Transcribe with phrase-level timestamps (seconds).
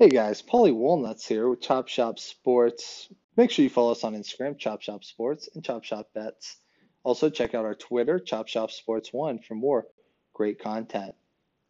[0.00, 3.08] Hey guys, Paulie Walnuts here with Chop Shop Sports.
[3.36, 6.56] Make sure you follow us on Instagram, Chop Shop Sports, and Chop Shop Bets.
[7.02, 9.88] Also, check out our Twitter, Chop Shop Sports One, for more
[10.34, 11.16] great content.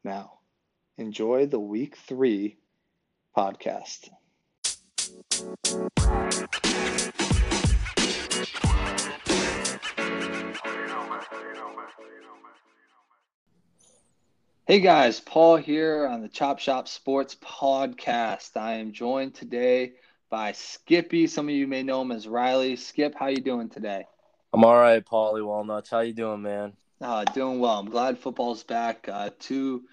[0.04, 0.40] Now,
[0.98, 2.58] enjoy the Week Three
[3.34, 4.10] podcast.
[14.68, 18.54] Hey guys, Paul here on the Chop Shop Sports Podcast.
[18.54, 19.94] I am joined today
[20.28, 21.26] by Skippy.
[21.26, 22.76] Some of you may know him as Riley.
[22.76, 24.04] Skip, how you doing today?
[24.52, 25.88] I'm all right, Paulie Walnuts.
[25.88, 26.74] How you doing, man?
[27.00, 27.78] Uh, doing well.
[27.78, 29.08] I'm glad football's back.
[29.10, 29.84] Uh, two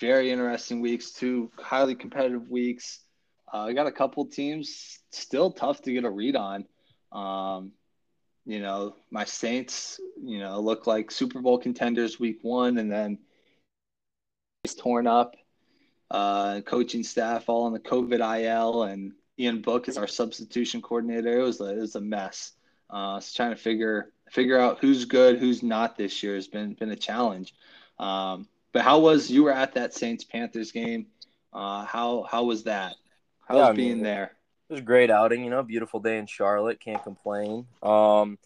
[0.00, 3.00] very interesting weeks, two highly competitive weeks.
[3.52, 6.64] Uh, I got a couple teams still tough to get a read on.
[7.12, 7.72] Um,
[8.46, 13.18] you know, my Saints, you know, look like Super Bowl contenders week one, and then–
[14.64, 15.36] is torn up.
[16.10, 21.40] Uh, coaching staff all on the COVID IL, and Ian Book is our substitution coordinator.
[21.40, 22.52] It was a, it was a mess.
[22.90, 26.74] Uh, so trying to figure figure out who's good, who's not this year has been
[26.74, 27.54] been a challenge.
[27.98, 31.06] Um, but how was you were at that Saints Panthers game?
[31.52, 32.94] Uh, how how was that?
[33.48, 34.32] How yeah, was being mean, there?
[34.68, 35.44] It was a great outing.
[35.44, 36.78] You know, beautiful day in Charlotte.
[36.78, 37.66] Can't complain.
[37.82, 38.38] Um,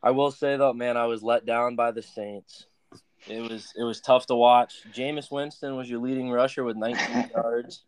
[0.00, 2.66] I will say though, man, I was let down by the Saints.
[3.28, 4.82] It was it was tough to watch.
[4.92, 7.82] Jameis Winston was your leading rusher with 19 yards.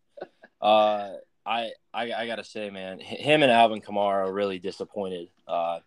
[0.60, 5.28] Uh, I, I I gotta say, man, him and Alvin Kamara really disappointed.
[5.48, 5.80] Uh,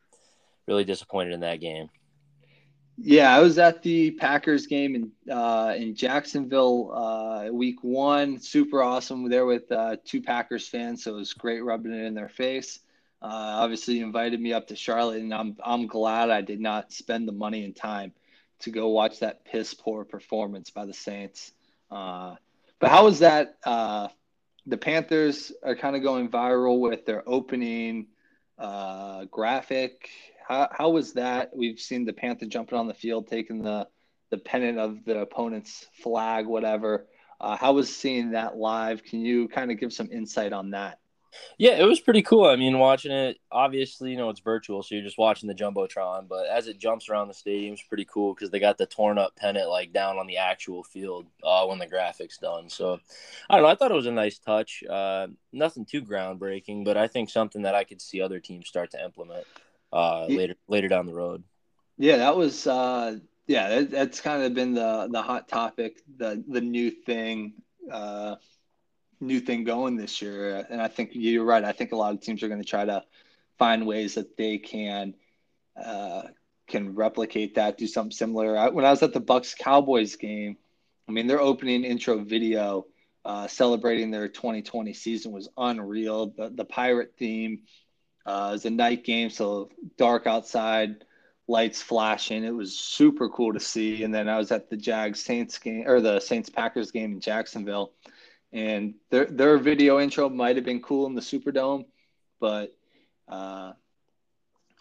[0.68, 1.90] really disappointed in that game.
[2.98, 8.40] Yeah, I was at the Packers game in uh, in Jacksonville uh, week one.
[8.40, 9.30] Super awesome.
[9.30, 12.80] There with uh, two Packers fans, so it was great rubbing it in their face.
[13.22, 17.28] Uh, obviously, invited me up to Charlotte, and I'm I'm glad I did not spend
[17.28, 18.14] the money and time
[18.60, 21.52] to go watch that piss poor performance by the Saints.
[21.92, 22.36] Uh,
[22.80, 23.58] but how was that?
[23.64, 24.08] Uh,
[24.66, 28.08] the Panthers are kind of going viral with their opening
[28.58, 30.10] uh, graphic.
[30.48, 31.56] How, how was that?
[31.56, 33.88] We've seen the Panther jumping on the field, taking the
[34.32, 37.06] the pennant of the opponent's flag, whatever.
[37.40, 39.04] Uh, how was seeing that live?
[39.04, 41.00] Can you kind of give some insight on that?
[41.58, 42.46] Yeah, it was pretty cool.
[42.46, 46.28] I mean, watching it, obviously, you know, it's virtual, so you're just watching the Jumbotron,
[46.28, 49.18] but as it jumps around the stadium, it's pretty cool because they got the torn
[49.18, 52.70] up pennant like down on the actual field uh, when the graphics done.
[52.70, 53.00] So
[53.50, 53.70] I don't know.
[53.70, 54.84] I thought it was a nice touch.
[54.90, 58.92] Uh, nothing too groundbreaking, but I think something that I could see other teams start
[58.92, 59.46] to implement
[59.94, 60.38] uh, yeah.
[60.38, 61.44] later later down the road.
[61.98, 63.18] Yeah, that was uh,
[63.48, 67.54] yeah, that, that's kind of been the the hot topic, the the new thing.
[67.92, 68.36] Uh,
[69.20, 70.66] new thing going this year.
[70.70, 71.64] And I think you're right.
[71.64, 73.04] I think a lot of teams are going to try to
[73.58, 75.16] find ways that they can
[75.82, 76.24] uh,
[76.68, 78.58] can replicate that, do something similar.
[78.58, 80.58] I, when I was at the Bucs Cowboys game,
[81.08, 82.88] I mean their opening intro video
[83.24, 86.28] uh, celebrating their 2020 season was unreal.
[86.28, 87.62] The the pirate theme
[88.26, 91.04] uh, was a night game, so dark outside,
[91.48, 92.44] lights flashing.
[92.44, 94.04] It was super cool to see.
[94.04, 97.20] And then I was at the Jags Saints game or the Saints Packers game in
[97.20, 97.92] Jacksonville
[98.56, 101.86] and their their video intro might have been cool in the Superdome,
[102.40, 102.74] but
[103.28, 103.74] uh,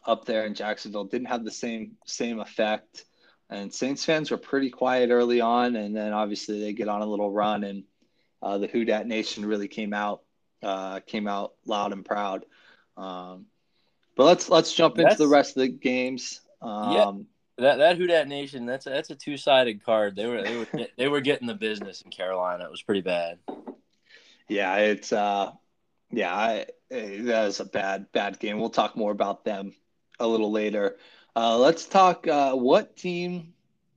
[0.07, 3.05] up there in Jacksonville didn't have the same same effect.
[3.51, 7.07] And Saints fans were pretty quiet early on, and then obviously they get on a
[7.07, 7.85] little run, and
[8.41, 10.23] uh, the Who Dat Nation really came out
[10.63, 12.47] uh, came out loud and proud.
[12.97, 13.47] Um,
[14.17, 16.41] but let's let's jump into the rest of the games.
[16.63, 17.13] Um, yeah.
[17.59, 20.17] That that Who Dat Nation, that's a, that's a two sided card.
[20.17, 20.67] They were they were
[20.97, 22.65] they were getting the business in Carolina.
[22.65, 23.39] It was pretty bad.
[24.49, 25.53] Yeah, it's uh,
[26.11, 28.59] yeah, I, that is a bad bad game.
[28.59, 29.73] We'll talk more about them
[30.19, 30.97] a little later.
[31.37, 32.27] Uh, let's talk.
[32.27, 33.55] Uh, what team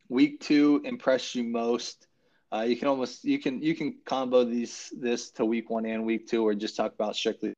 [0.07, 2.07] week two impressed you most?
[2.53, 6.05] Uh, you can almost you can you can combo these this to week one and
[6.05, 7.53] week two, or just talk about strictly.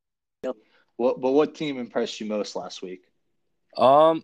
[0.96, 3.04] What but what team impressed you most last week?
[3.78, 4.24] Um,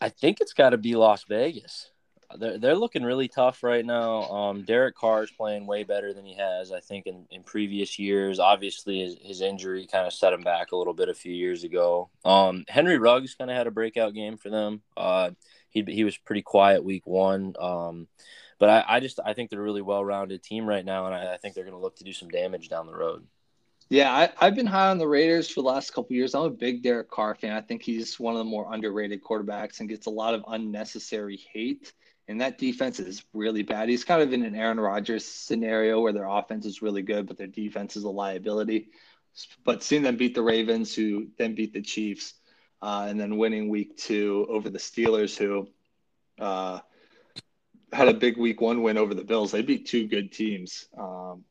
[0.00, 1.90] I think it's got to be Las Vegas.
[2.38, 4.22] They're, they're looking really tough right now.
[4.24, 7.98] Um, Derek Carr is playing way better than he has, I think, in, in previous
[7.98, 8.38] years.
[8.38, 11.64] Obviously, his, his injury kind of set him back a little bit a few years
[11.64, 12.10] ago.
[12.24, 14.82] Um, Henry Ruggs kind of had a breakout game for them.
[14.96, 15.30] Uh,
[15.70, 17.54] he, he was pretty quiet week one.
[17.58, 18.08] Um,
[18.58, 21.14] but I, I just I think they're a really well rounded team right now, and
[21.14, 23.26] I, I think they're going to look to do some damage down the road.
[23.90, 26.34] Yeah, I, have been high on the Raiders for the last couple years.
[26.34, 27.56] I'm a big Derek Carr fan.
[27.56, 31.40] I think he's one of the more underrated quarterbacks and gets a lot of unnecessary
[31.54, 31.94] hate.
[32.28, 33.88] And that defense is really bad.
[33.88, 37.38] He's kind of in an Aaron Rodgers scenario where their offense is really good, but
[37.38, 38.88] their defense is a liability.
[39.64, 42.34] But seeing them beat the Ravens, who then beat the Chiefs,
[42.82, 45.66] uh, and then winning week two over the Steelers, who
[46.38, 46.80] uh,
[47.90, 50.86] had a big week one win over the Bills, they beat two good teams.
[50.98, 51.44] Um,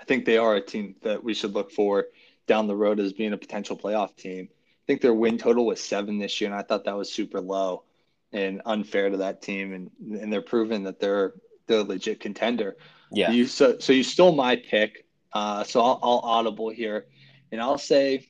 [0.00, 2.06] I think they are a team that we should look for
[2.46, 4.48] down the road as being a potential playoff team.
[4.50, 7.40] I think their win total was seven this year, and I thought that was super
[7.40, 7.84] low
[8.32, 9.72] and unfair to that team.
[9.72, 11.34] And and they're proving that they're
[11.66, 12.76] they're a legit contender.
[13.12, 13.30] Yeah.
[13.30, 15.06] You so so you stole my pick.
[15.32, 17.06] Uh, so I'll, I'll audible here,
[17.52, 18.26] and I'll say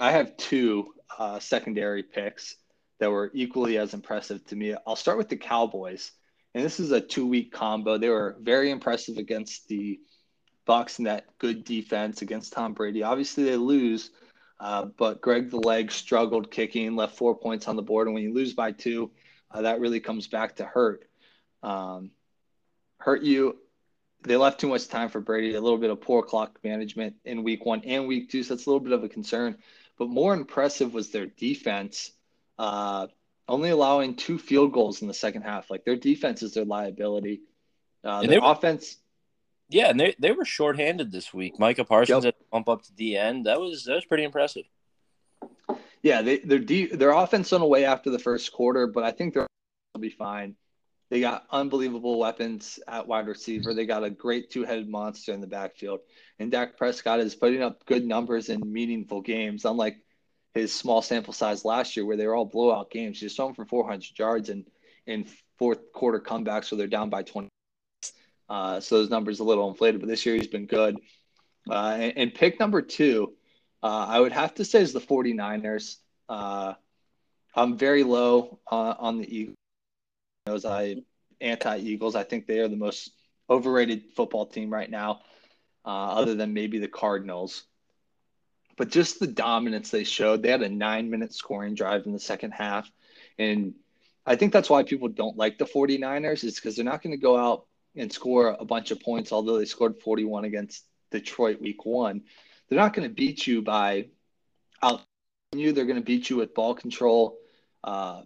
[0.00, 2.56] I have two uh, secondary picks
[3.00, 4.74] that were equally as impressive to me.
[4.86, 6.12] I'll start with the Cowboys,
[6.54, 7.98] and this is a two-week combo.
[7.98, 10.00] They were very impressive against the
[10.68, 13.02] Bucs and that good defense against Tom Brady.
[13.02, 14.10] Obviously, they lose,
[14.60, 18.22] uh, but Greg the Leg struggled kicking, left four points on the board, and when
[18.22, 19.10] you lose by two,
[19.50, 21.04] uh, that really comes back to hurt.
[21.62, 22.10] Um,
[22.98, 23.56] hurt you
[24.22, 27.44] they left too much time for Brady, a little bit of poor clock management in
[27.44, 28.42] week one and week two.
[28.42, 29.56] So that's a little bit of a concern.
[29.98, 32.12] But more impressive was their defense,
[32.58, 33.08] uh,
[33.48, 35.70] only allowing two field goals in the second half.
[35.70, 37.42] Like their defense is their liability.
[38.04, 38.96] Uh, their were, offense.
[39.70, 41.58] Yeah, and they, they were shorthanded this week.
[41.58, 42.34] Micah Parsons yep.
[42.34, 43.46] had to bump up to the end.
[43.46, 44.64] That was that was pretty impressive.
[46.02, 49.34] Yeah, they, their de- their offense went away after the first quarter, but I think
[49.34, 49.46] they'll
[49.98, 50.56] be fine.
[51.10, 53.74] They got unbelievable weapons at wide receiver.
[53.74, 56.00] They got a great two-headed monster in the backfield.
[56.38, 59.96] And Dak Prescott is putting up good numbers in meaningful games, unlike
[60.54, 63.20] his small sample size last year where they were all blowout games.
[63.20, 64.66] He's thrown for 400 yards and
[65.06, 65.26] in
[65.58, 67.48] fourth quarter comebacks so they're down by 20.
[68.48, 70.96] Uh, so those numbers are a little inflated, but this year he's been good.
[71.68, 73.34] Uh, and, and, pick number two,
[73.82, 75.96] uh, I would have to say is the 49ers.
[76.28, 76.74] Uh,
[77.54, 79.54] I'm very low uh, on the
[80.46, 80.64] Eagles.
[80.64, 80.96] I
[81.40, 82.14] anti Eagles.
[82.14, 83.10] I think they are the most
[83.50, 85.20] overrated football team right now,
[85.84, 87.64] uh, other than maybe the Cardinals.
[88.76, 90.42] But just the dominance they showed.
[90.42, 92.90] They had a nine minute scoring drive in the second half.
[93.38, 93.74] And
[94.24, 97.22] I think that's why people don't like the 49ers, is because they're not going to
[97.22, 97.66] go out
[97.98, 102.22] and score a bunch of points, although they scored 41 against Detroit week one.
[102.68, 104.08] They're not going to beat you by
[104.82, 105.02] out
[105.52, 105.72] you.
[105.72, 107.38] They're going to beat you with ball control,
[107.82, 108.22] uh,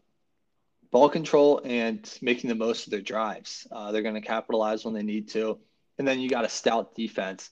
[0.90, 3.66] ball control and making the most of their drives.
[3.70, 5.58] Uh, they're going to capitalize when they need to,
[5.98, 7.50] and then you got a stout defense.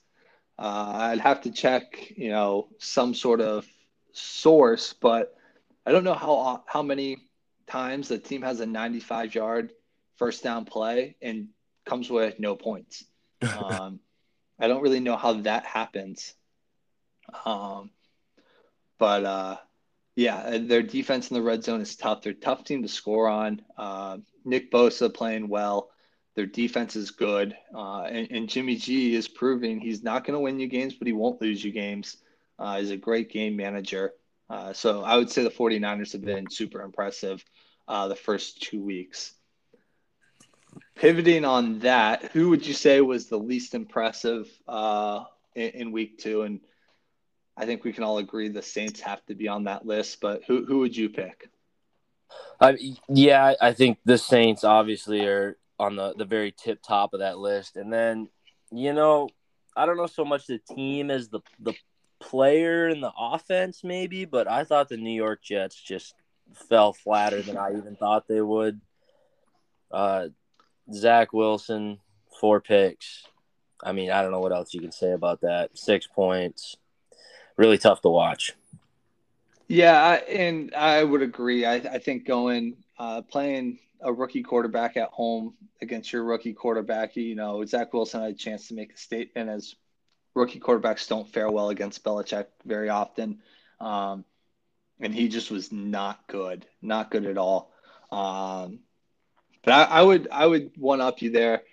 [0.59, 3.65] Uh, I'd have to check, you know, some sort of
[4.11, 5.33] source, but
[5.85, 7.17] I don't know how how many
[7.67, 9.71] times the team has a 95 yard
[10.17, 11.47] first down play and
[11.85, 13.03] comes with no points.
[13.41, 13.99] Um,
[14.59, 16.35] I don't really know how that happens.
[17.43, 17.89] Um,
[18.99, 19.57] but uh,
[20.15, 22.21] yeah, their defense in the red zone is tough.
[22.21, 23.63] They're a tough team to score on.
[23.75, 25.89] Uh, Nick Bosa playing well.
[26.35, 27.55] Their defense is good.
[27.73, 31.07] Uh, and, and, Jimmy G is proving he's not going to win you games, but
[31.07, 32.17] he won't lose you games.
[32.59, 34.13] Uh, he's a great game manager.
[34.49, 37.43] Uh, so I would say the 49ers have been super impressive
[37.87, 39.33] uh, the first two weeks.
[41.01, 45.23] Pivoting on that, who would you say was the least impressive uh,
[45.55, 46.43] in, in week two?
[46.43, 46.59] And
[47.57, 50.21] I think we can all agree the Saints have to be on that list.
[50.21, 51.49] But who who would you pick?
[53.09, 57.39] Yeah, I think the Saints obviously are on the the very tip top of that
[57.39, 58.29] list, and then
[58.71, 59.27] you know
[59.75, 61.73] I don't know so much the team as the the
[62.19, 66.13] player and the offense maybe, but I thought the New York Jets just
[66.69, 68.79] fell flatter than I even thought they would.
[69.89, 70.27] Uh,
[70.93, 71.99] Zach Wilson,
[72.39, 73.23] four picks.
[73.83, 75.77] I mean, I don't know what else you can say about that.
[75.77, 76.77] Six points
[77.57, 78.53] really tough to watch.
[79.67, 81.65] Yeah, and I would agree.
[81.65, 87.15] I, I think going uh, playing a rookie quarterback at home against your rookie quarterback,
[87.15, 89.75] you know, Zach Wilson had a chance to make a statement as
[90.35, 93.39] rookie quarterbacks don't fare well against Belichick very often.
[93.79, 94.25] Um,
[94.99, 97.71] and he just was not good, not good at all.
[98.11, 98.79] Um,
[99.63, 101.63] but I, I, would I would one up you there.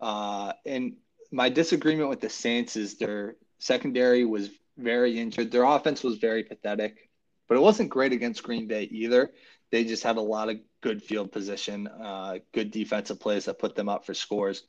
[0.00, 0.94] Uh, and
[1.30, 5.50] my disagreement with the Saints is their secondary was very injured.
[5.50, 7.08] Their offense was very pathetic,
[7.48, 9.30] but it wasn't great against Green Bay either.
[9.70, 13.74] They just had a lot of good field position, uh, good defensive plays that put
[13.74, 14.62] them up for scores.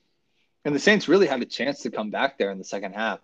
[0.66, 3.20] And the Saints really had a chance to come back there in the second half.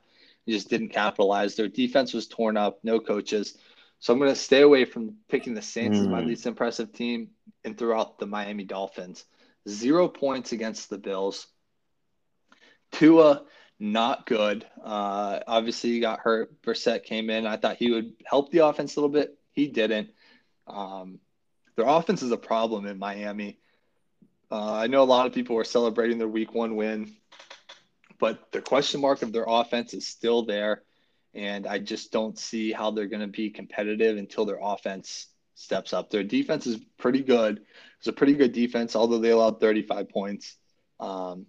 [0.45, 1.55] They just didn't capitalize.
[1.55, 3.57] Their defense was torn up, no coaches.
[3.99, 6.01] So I'm going to stay away from picking the Saints mm.
[6.01, 6.27] as my hmm.
[6.27, 7.29] least impressive team
[7.63, 9.25] and throughout the Miami Dolphins.
[9.67, 11.47] Zero points against the Bills.
[12.91, 13.43] Tua
[13.79, 14.65] not good.
[14.83, 16.61] Uh, obviously, he got hurt.
[16.61, 17.45] Brissett came in.
[17.45, 19.37] I thought he would help the offense a little bit.
[19.51, 20.09] He didn't.
[20.67, 21.19] Um,
[21.75, 23.59] their offense is a problem in Miami.
[24.49, 27.15] Uh, I know a lot of people were celebrating their week one win,
[28.19, 30.83] but the question mark of their offense is still there.
[31.33, 35.93] And I just don't see how they're going to be competitive until their offense steps
[35.93, 36.09] up.
[36.09, 37.61] Their defense is pretty good.
[37.97, 40.57] It's a pretty good defense, although they allowed 35 points.
[40.99, 41.47] Um,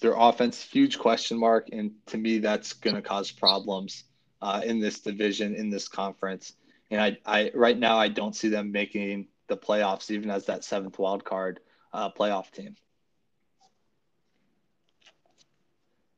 [0.00, 4.04] their offense, huge question mark, and to me, that's going to cause problems
[4.40, 6.54] uh, in this division, in this conference.
[6.90, 10.64] And I, I, right now, I don't see them making the playoffs, even as that
[10.64, 11.60] seventh wild card
[11.92, 12.76] uh, playoff team.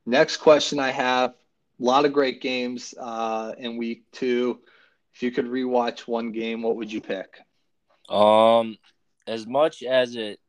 [0.05, 4.59] Next question I have: a lot of great games uh, in week two.
[5.13, 7.39] If you could rewatch one game, what would you pick?
[8.09, 8.77] Um,
[9.27, 10.39] as much as it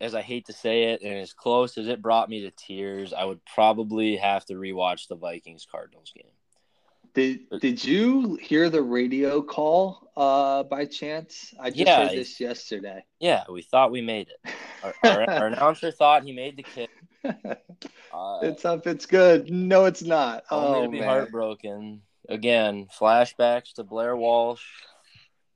[0.00, 3.12] as I hate to say it, and as close as it brought me to tears,
[3.12, 6.30] I would probably have to rewatch the Vikings Cardinals game.
[7.14, 11.54] Did Did you hear the radio call uh, by chance?
[11.60, 13.04] I just yeah, heard this yesterday.
[13.20, 14.52] Yeah, we thought we made it.
[14.82, 16.90] Our, our, our announcer thought he made the kick.
[18.12, 18.86] Uh, it's up.
[18.86, 19.50] It's good.
[19.50, 20.44] No, it's not.
[20.48, 21.08] Only oh, to be man.
[21.08, 22.00] heartbroken.
[22.28, 24.64] Again, flashbacks to Blair Walsh.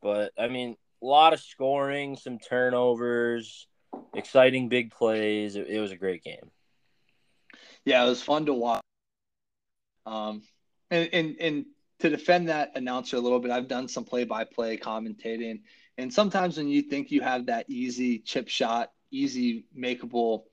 [0.03, 3.67] But I mean, a lot of scoring, some turnovers,
[4.15, 5.57] exciting big plays.
[5.57, 6.51] It, it was a great game.
[7.85, 8.83] Yeah, it was fun to watch.
[10.05, 10.43] Um,
[10.91, 11.67] and, and and
[12.01, 15.61] to defend that announcer a little bit, I've done some play-by-play commentating,
[15.97, 20.45] and sometimes when you think you have that easy chip shot, easy makeable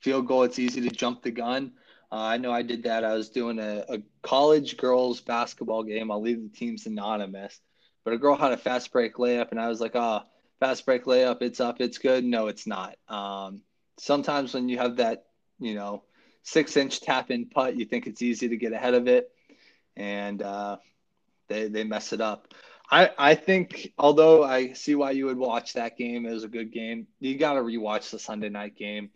[0.00, 1.72] field goal, it's easy to jump the gun.
[2.14, 3.04] Uh, I know I did that.
[3.04, 6.12] I was doing a, a college girls basketball game.
[6.12, 7.60] I'll leave the teams anonymous,
[8.04, 10.30] but a girl had a fast break layup, and I was like, "Ah, oh,
[10.60, 12.96] fast break layup, it's up, it's good." No, it's not.
[13.08, 13.62] Um,
[13.98, 15.26] sometimes when you have that,
[15.58, 16.04] you know,
[16.44, 19.32] six-inch tap-in putt, you think it's easy to get ahead of it
[19.96, 20.76] and uh,
[21.48, 22.54] they they mess it up.
[22.90, 26.48] I I think although I see why you would watch that game, it was a
[26.48, 27.08] good game.
[27.20, 29.10] You got to rewatch the Sunday night game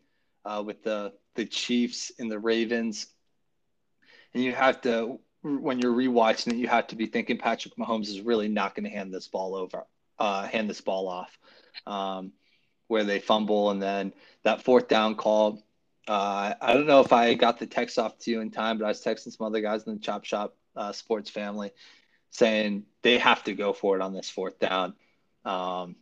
[0.44, 3.06] uh, with the the Chiefs and the Ravens,
[4.34, 8.08] and you have to when you're rewatching it, you have to be thinking Patrick Mahomes
[8.08, 9.84] is really not going to hand this ball over,
[10.18, 11.38] uh, hand this ball off,
[11.86, 12.32] um,
[12.88, 15.62] where they fumble and then that fourth down call.
[16.08, 18.84] Uh, I don't know if I got the text off to you in time, but
[18.84, 21.70] I was texting some other guys in the chop shop uh, sports family
[22.30, 24.94] saying they have to go for it on this fourth down.
[25.44, 25.94] Um,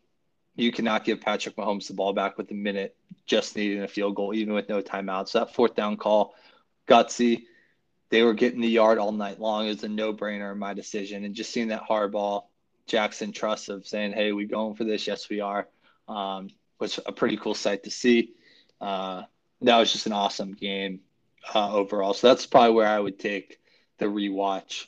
[0.54, 4.14] you cannot give Patrick Mahomes the ball back with a minute, just needing a field
[4.14, 5.32] goal, even with no timeouts.
[5.32, 6.34] That fourth down call,
[6.88, 7.44] gutsy.
[8.08, 9.66] They were getting the yard all night long.
[9.66, 11.24] It was a no brainer in my decision.
[11.24, 12.44] And just seeing that Harbaugh,
[12.86, 15.06] Jackson trust of saying, hey, we going for this?
[15.06, 15.66] Yes, we are.
[16.06, 18.34] Um, was a pretty cool sight to see.
[18.80, 19.22] Uh,
[19.62, 21.00] that was just an awesome game
[21.54, 22.14] uh, overall.
[22.14, 23.58] So that's probably where I would take
[23.98, 24.86] the rewatch.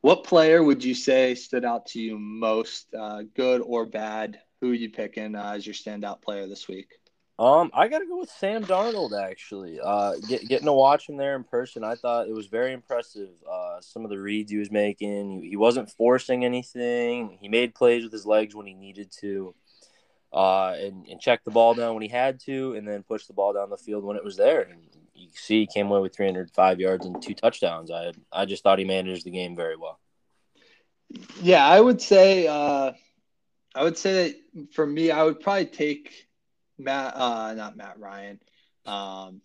[0.00, 4.40] What player would you say stood out to you most, uh, good or bad?
[4.60, 6.98] Who are you picking uh, as your standout player this week?
[7.38, 9.16] Um, I got to go with Sam Darnold.
[9.16, 12.72] Actually, uh, get, getting to watch him there in person, I thought it was very
[12.72, 13.30] impressive.
[13.48, 17.38] Uh, some of the reads he was making, he, he wasn't forcing anything.
[17.40, 19.54] He made plays with his legs when he needed to,
[20.32, 23.34] uh, and, and checked the ball down when he had to, and then pushed the
[23.34, 24.62] ball down the field when it was there.
[24.62, 24.80] And
[25.14, 27.92] you see, he came away with 305 yards and two touchdowns.
[27.92, 30.00] I I just thought he managed the game very well.
[31.40, 32.92] Yeah, I would say, uh,
[33.78, 36.26] I would say that for me, I would probably take
[36.78, 38.40] Matt, uh, not Matt Ryan.
[38.84, 39.40] Um,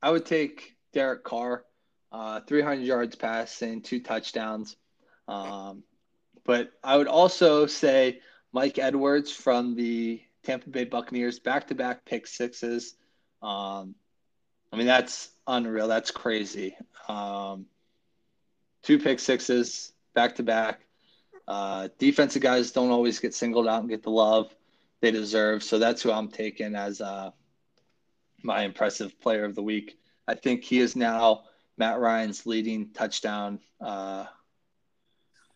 [0.00, 1.64] I would take Derek Carr,
[2.12, 4.76] uh, 300 yards passing, two touchdowns.
[5.26, 5.82] Um,
[6.44, 8.20] but I would also say
[8.52, 12.94] Mike Edwards from the Tampa Bay Buccaneers, back to back pick sixes.
[13.42, 13.96] Um,
[14.72, 15.88] I mean, that's unreal.
[15.88, 16.76] That's crazy.
[17.08, 17.66] Um,
[18.84, 20.85] two pick sixes back to back.
[21.46, 24.54] Uh, defensive guys don't always get singled out and get the love
[25.00, 25.62] they deserve.
[25.62, 27.30] So that's who I'm taking as uh,
[28.42, 29.98] my impressive player of the week.
[30.26, 31.44] I think he is now
[31.78, 34.24] Matt Ryan's leading touchdown uh,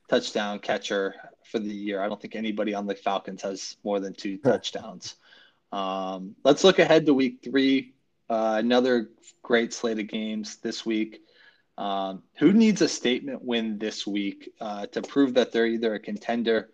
[0.09, 2.03] touchdown catcher for the year.
[2.03, 5.17] I don't think anybody on the Falcons has more than two touchdowns.
[5.73, 7.95] Um, let's look ahead to week three.
[8.29, 9.11] Uh, another
[9.43, 11.23] great slate of games this week.
[11.81, 15.99] Um, who needs a statement win this week uh, to prove that they're either a
[15.99, 16.69] contender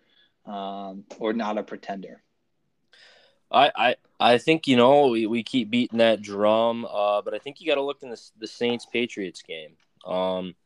[0.47, 2.25] um, or not a pretender?
[3.49, 7.39] I, I, I think you know we, we keep beating that drum, uh, but I
[7.39, 9.77] think you got to look in the the Saints Patriots game.
[10.05, 10.57] Um,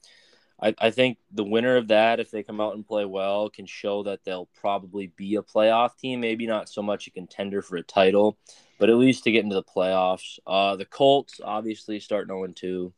[0.62, 3.66] I, I think the winner of that, if they come out and play well, can
[3.66, 6.20] show that they'll probably be a playoff team.
[6.20, 8.38] Maybe not so much a contender for a title,
[8.78, 10.38] but at least to get into the playoffs.
[10.46, 12.90] Uh, the Colts obviously start 0 2.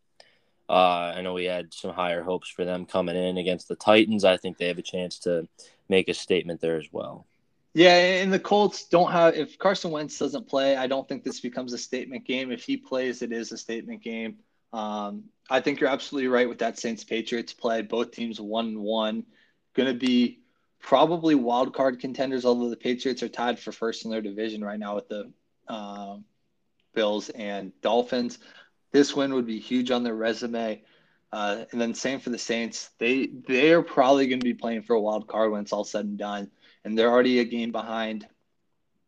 [0.73, 4.25] Uh, I know we had some higher hopes for them coming in against the Titans.
[4.25, 5.47] I think they have a chance to
[5.91, 7.27] make a statement there as well.
[7.75, 9.35] Yeah, and the Colts don't have.
[9.35, 12.51] If Carson Wentz doesn't play, I don't think this becomes a statement game.
[12.51, 14.39] If he plays, it is a statement game.
[14.73, 17.83] Um, I think you're absolutely right with that Saints Patriots play.
[17.83, 19.27] Both teams one one,
[19.75, 20.41] going to be
[20.81, 22.47] probably wild card contenders.
[22.47, 25.31] Although the Patriots are tied for first in their division right now with the
[25.69, 26.25] um,
[26.95, 28.39] Bills and Dolphins.
[28.93, 30.83] This win would be huge on their resume.
[31.33, 32.91] Uh, and then same for the Saints.
[32.99, 35.85] They they are probably going to be playing for a wild card when it's all
[35.85, 36.51] said and done,
[36.85, 38.29] and they're already a game behind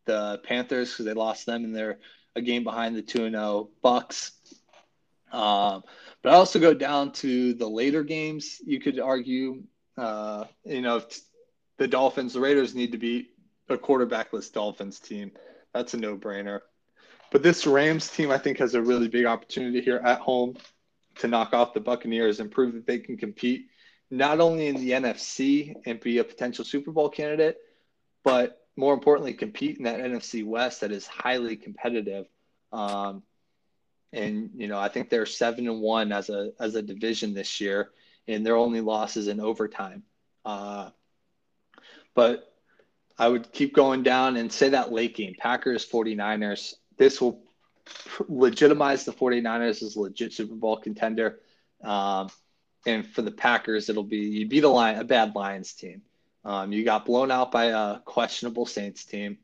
[0.05, 1.99] the Panthers because they lost them, and they're
[2.35, 4.31] a game behind the two and zero oh Bucs.
[5.31, 5.83] Um,
[6.23, 8.59] but I also go down to the later games.
[8.65, 9.63] You could argue,
[9.95, 11.03] uh, you know,
[11.77, 13.35] the Dolphins, the Raiders need to beat
[13.69, 15.31] a quarterbackless Dolphins team.
[15.73, 16.61] That's a no brainer.
[17.31, 20.57] But this Rams team, I think, has a really big opportunity here at home
[21.19, 23.67] to knock off the Buccaneers and prove that they can compete
[24.11, 27.57] not only in the NFC and be a potential Super Bowl candidate,
[28.23, 32.27] but more importantly, compete in that NFC West that is highly competitive.
[32.71, 33.23] Um,
[34.11, 37.59] and you know, I think they're seven and one as a as a division this
[37.59, 37.91] year,
[38.27, 40.03] and their only losses in overtime.
[40.43, 40.89] Uh,
[42.13, 42.53] but
[43.17, 46.75] I would keep going down and say that late game, Packers 49ers.
[46.97, 47.41] This will
[48.27, 51.39] legitimize the 49ers as a legit Super Bowl contender.
[51.83, 52.29] Um,
[52.85, 56.01] and for the Packers, it'll be you beat a line a bad Lions team.
[56.43, 59.39] Um, you got blown out by a questionable Saints team.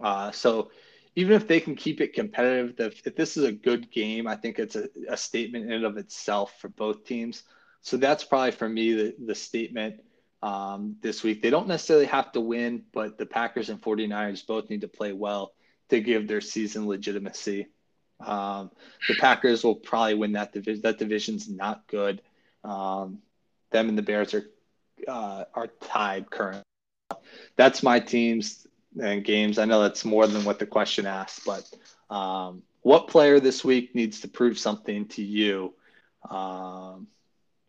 [0.00, 0.70] Uh, so
[1.14, 4.36] even if they can keep it competitive, if, if this is a good game, I
[4.36, 7.42] think it's a, a, statement in and of itself for both teams.
[7.82, 10.00] So that's probably for me the, the statement
[10.42, 11.42] um, this week.
[11.42, 15.12] They don't necessarily have to win, but the Packers and 49ers both need to play
[15.12, 15.52] well
[15.90, 17.68] to give their season legitimacy.
[18.24, 18.70] Um,
[19.08, 20.82] the Packers will probably win that division.
[20.82, 22.22] That division's not good.
[22.64, 23.20] Um,
[23.70, 24.44] them and the Bears are
[25.08, 26.62] uh, are tied currently.
[27.56, 28.66] That's my teams
[29.00, 29.58] and games.
[29.58, 31.68] I know that's more than what the question asked, but
[32.14, 35.74] um, what player this week needs to prove something to you
[36.28, 37.06] um,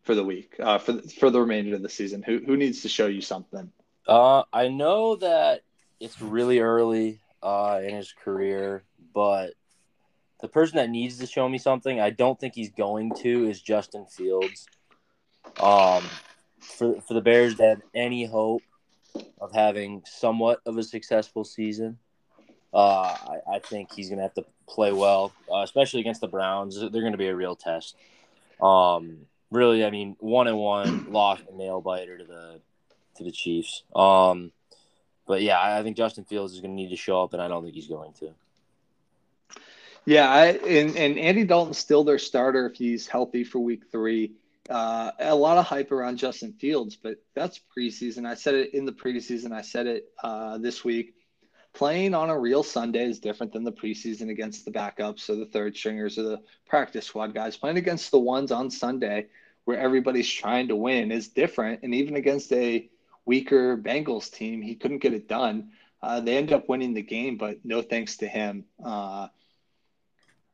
[0.02, 2.22] for the week uh, for for the remainder of the season?
[2.22, 3.70] Who who needs to show you something?
[4.06, 5.62] Uh, I know that
[6.00, 8.84] it's really early uh, in his career,
[9.14, 9.54] but
[10.40, 13.60] the person that needs to show me something, I don't think he's going to, is
[13.60, 14.66] Justin Fields.
[15.60, 16.04] Um,
[16.60, 18.62] for for the Bears to have any hope
[19.40, 21.98] of having somewhat of a successful season,
[22.72, 26.28] uh, I, I, think he's going to have to play well, uh, especially against the
[26.28, 26.78] Browns.
[26.80, 27.96] They're going to be a real test.
[28.60, 32.60] Um, really, I mean, one and one lost a nail biter to the
[33.16, 33.82] to the Chiefs.
[33.94, 34.52] Um,
[35.32, 37.48] but yeah, I think Justin Fields is going to need to show up, and I
[37.48, 38.34] don't think he's going to.
[40.04, 44.32] Yeah, I, and, and Andy Dalton's still their starter if he's healthy for week three.
[44.68, 48.26] Uh, a lot of hype around Justin Fields, but that's preseason.
[48.26, 49.52] I said it in the preseason.
[49.52, 51.14] I said it uh, this week.
[51.72, 55.46] Playing on a real Sunday is different than the preseason against the backups or the
[55.46, 57.56] third stringers or the practice squad guys.
[57.56, 59.28] Playing against the ones on Sunday
[59.64, 61.80] where everybody's trying to win is different.
[61.82, 62.90] And even against a
[63.24, 65.70] weaker Bengals team, he couldn't get it done.
[66.02, 68.64] Uh, they end up winning the game, but no thanks to him.
[68.84, 69.28] Uh,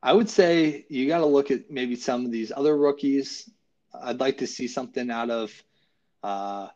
[0.01, 3.49] I would say you got to look at maybe some of these other rookies.
[3.93, 5.51] I'd like to see something out of
[6.23, 6.67] uh,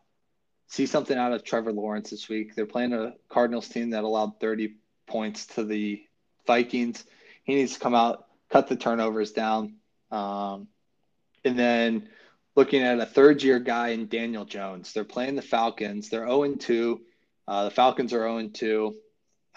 [0.66, 2.54] see something out of Trevor Lawrence this week.
[2.54, 4.74] They're playing a Cardinals team that allowed 30
[5.06, 6.02] points to the
[6.46, 7.04] Vikings.
[7.44, 9.74] He needs to come out, cut the turnovers down,
[10.10, 10.68] um,
[11.44, 12.08] and then
[12.56, 14.92] looking at a third year guy in Daniel Jones.
[14.92, 16.08] They're playing the Falcons.
[16.08, 17.00] They're 0 2.
[17.46, 18.96] Uh, the Falcons are 0 2.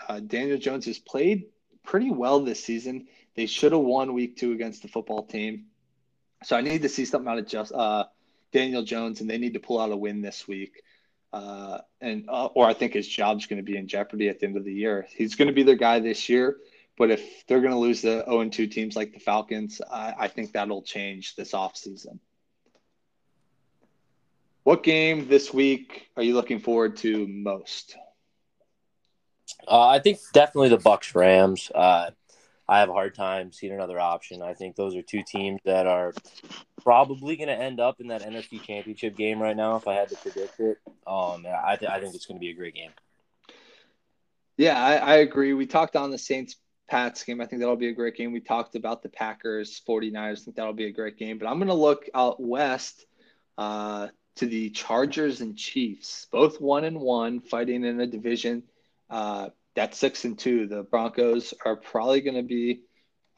[0.07, 1.45] Uh, Daniel Jones has played
[1.83, 3.07] pretty well this season.
[3.35, 5.65] They should have won week two against the football team.
[6.43, 8.05] So I need to see something out of just uh,
[8.51, 10.83] Daniel Jones, and they need to pull out a win this week.
[11.33, 14.47] Uh, and uh, or I think his job's going to be in jeopardy at the
[14.47, 15.07] end of the year.
[15.15, 16.57] He's going to be their guy this year,
[16.97, 20.27] but if they're going to lose the 0 2 teams like the Falcons, I, I
[20.29, 22.19] think that'll change this offseason.
[24.67, 27.95] What game this week are you looking forward to most?
[29.65, 31.71] Uh, I think definitely the Bucs Rams.
[31.73, 32.09] Uh,
[32.67, 34.41] I have a hard time seeing another option.
[34.41, 36.13] I think those are two teams that are
[36.83, 39.77] probably going to end up in that NFC Championship game right now.
[39.77, 42.49] If I had to predict it, um, I, th- I think it's going to be
[42.49, 42.91] a great game.
[44.57, 45.53] Yeah, I, I agree.
[45.53, 46.57] We talked on the Saints
[46.89, 47.39] Pats game.
[47.39, 48.33] I think that'll be a great game.
[48.33, 50.41] We talked about the Packers 49ers.
[50.41, 51.37] I think that'll be a great game.
[51.37, 53.05] But I'm going to look out west
[53.57, 58.63] uh, to the Chargers and Chiefs, both one and one, fighting in a division.
[59.09, 60.67] Uh, that's six and two.
[60.67, 62.81] The Broncos are probably going to be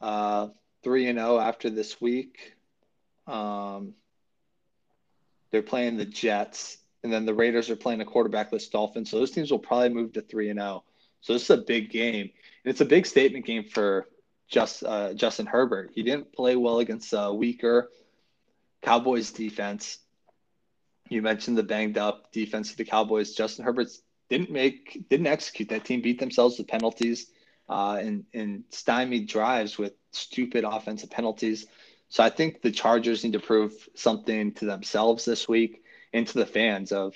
[0.00, 0.48] uh,
[0.82, 2.54] three and zero after this week.
[3.26, 3.94] Um,
[5.50, 9.10] they're playing the Jets, and then the Raiders are playing a quarterbackless Dolphins.
[9.10, 10.82] So those teams will probably move to three and zero.
[10.82, 10.90] Oh.
[11.22, 12.30] So this is a big game,
[12.64, 14.06] and it's a big statement game for
[14.48, 15.90] just uh, Justin Herbert.
[15.94, 17.90] He didn't play well against a weaker
[18.82, 19.98] Cowboys defense.
[21.10, 23.34] You mentioned the banged up defense of the Cowboys.
[23.34, 25.70] Justin Herbert's didn't make didn't execute.
[25.70, 27.26] That team beat themselves with penalties.
[27.70, 31.66] uh, and, and stymied drives with stupid offensive penalties.
[32.08, 36.34] So I think the Chargers need to prove something to themselves this week and to
[36.38, 37.14] the fans of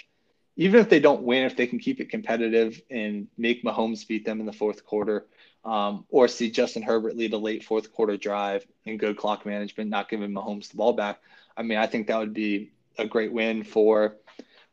[0.57, 4.24] even if they don't win, if they can keep it competitive and make Mahomes beat
[4.24, 5.26] them in the fourth quarter,
[5.64, 9.90] um, or see Justin Herbert lead a late fourth quarter drive and good clock management,
[9.90, 11.20] not giving Mahomes the ball back.
[11.57, 14.16] I mean, I think that would be a great win for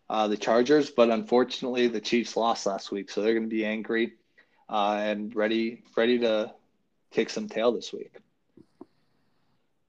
[0.10, 0.90] uh, the Chargers.
[0.90, 4.14] But unfortunately, the Chiefs lost last week, so they're going to be angry
[4.70, 6.54] uh, and ready ready to
[7.12, 8.14] kick some tail this week.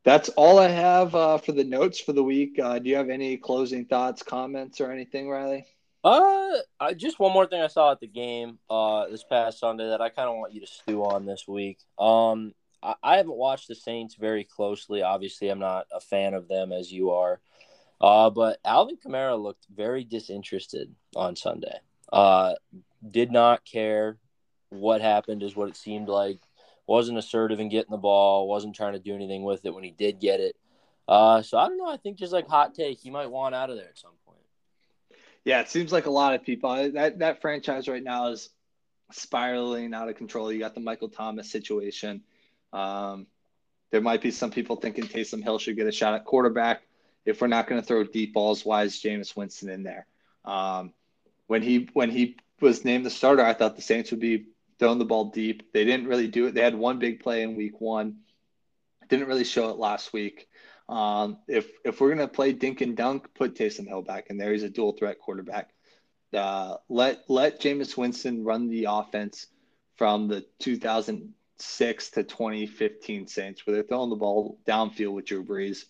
[0.05, 2.59] That's all I have uh, for the notes for the week.
[2.59, 5.65] Uh, do you have any closing thoughts, comments, or anything, Riley?
[6.03, 9.89] Uh, I, just one more thing I saw at the game uh this past Sunday
[9.89, 11.79] that I kind of want you to stew on this week.
[11.97, 15.03] Um, I, I haven't watched the Saints very closely.
[15.03, 17.41] Obviously, I'm not a fan of them as you are.
[18.03, 21.79] Uh, but Alvin Kamara looked very disinterested on Sunday.
[22.13, 22.55] Uh,
[23.09, 24.19] did not care
[24.71, 26.41] what happened, is what it seemed like.
[26.87, 28.49] Wasn't assertive in getting the ball.
[28.49, 30.57] Wasn't trying to do anything with it when he did get it.
[31.07, 31.89] Uh, so I don't know.
[31.89, 34.39] I think just like hot take, he might want out of there at some point.
[35.45, 38.51] Yeah, it seems like a lot of people that that franchise right now is
[39.13, 40.53] spiraling out of control.
[40.53, 42.23] You got the Michael Thomas situation.
[42.73, 43.27] Um,
[43.91, 46.83] there might be some people thinking Taysom Hill should get a shot at quarterback.
[47.25, 50.07] If we're not going to throw deep balls, why is Jameis Winston in there?
[50.45, 50.93] Um,
[51.47, 54.47] when he when he was named the starter, I thought the Saints would be
[54.79, 55.73] throwing the ball deep.
[55.73, 56.55] They didn't really do it.
[56.55, 58.19] They had one big play in Week One.
[59.09, 60.49] Didn't really show it last week.
[60.89, 64.53] Um, if if we're gonna play dink and dunk, put Taysom Hill back in there.
[64.53, 65.71] He's a dual threat quarterback.
[66.33, 69.47] Uh, let let Jameis Winston run the offense
[69.97, 75.85] from the 2006 to 2015 Saints, where they're throwing the ball downfield with Drew Brees.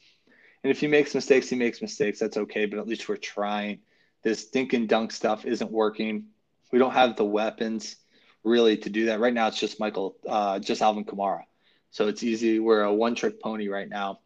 [0.65, 2.19] And if he makes mistakes, he makes mistakes.
[2.19, 3.81] That's okay, but at least we're trying.
[4.23, 6.27] This dink and dunk stuff isn't working.
[6.71, 7.97] We don't have the weapons
[8.45, 9.49] really to do that right now.
[9.49, 11.45] It's just Michael, uh, just Alvin Kamara.
[11.91, 12.59] So it's easy.
[12.59, 14.21] We're a one trick pony right now.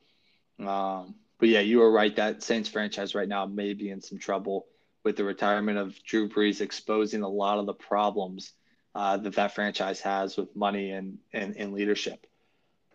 [0.58, 2.14] Um, but yeah, you were right.
[2.16, 4.66] That Saints franchise right now may be in some trouble
[5.04, 8.52] with the retirement of Drew Brees, exposing a lot of the problems
[8.94, 12.26] uh, that that franchise has with money and and, and leadership.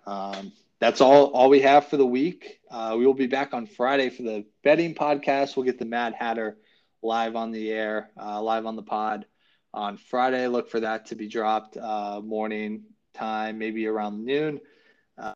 [0.06, 2.59] Um, that's all all we have for the week.
[2.69, 5.55] Uh, we will be back on Friday for the betting podcast.
[5.55, 6.57] We'll get the Mad Hatter
[7.03, 9.25] live on the air, uh, live on the pod
[9.73, 10.47] on Friday.
[10.47, 14.59] Look for that to be dropped uh, morning time, maybe around noon.
[15.19, 15.33] Uh,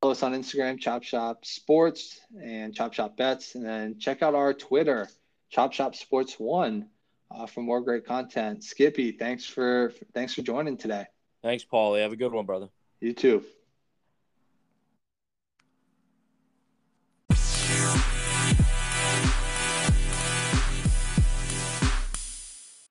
[0.00, 4.34] follow us on Instagram, Chop Shop Sports and Chop Shop Bets, and then check out
[4.34, 5.08] our Twitter,
[5.50, 6.88] Chop Shop Sports One,
[7.30, 8.64] uh, for more great content.
[8.64, 11.04] Skippy, thanks for thanks for joining today.
[11.42, 12.00] Thanks, Paulie.
[12.00, 12.70] Have a good one, brother.
[12.98, 13.44] You too.